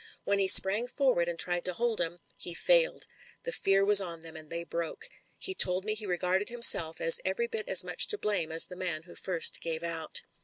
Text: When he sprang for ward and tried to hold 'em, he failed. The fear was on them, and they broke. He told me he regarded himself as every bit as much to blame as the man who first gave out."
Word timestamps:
When 0.23 0.39
he 0.39 0.47
sprang 0.47 0.87
for 0.87 1.13
ward 1.13 1.27
and 1.27 1.37
tried 1.37 1.63
to 1.65 1.73
hold 1.75 2.01
'em, 2.01 2.17
he 2.35 2.55
failed. 2.55 3.05
The 3.43 3.51
fear 3.51 3.85
was 3.85 4.01
on 4.01 4.21
them, 4.21 4.35
and 4.35 4.49
they 4.49 4.63
broke. 4.63 5.07
He 5.37 5.53
told 5.53 5.85
me 5.85 5.93
he 5.93 6.07
regarded 6.07 6.49
himself 6.49 6.99
as 6.99 7.19
every 7.23 7.45
bit 7.45 7.69
as 7.69 7.83
much 7.83 8.07
to 8.07 8.17
blame 8.17 8.51
as 8.51 8.65
the 8.65 8.75
man 8.75 9.03
who 9.03 9.13
first 9.13 9.61
gave 9.61 9.83
out." 9.83 10.23